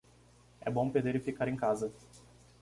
[0.61, 1.93] É bom perder e ficar em casa.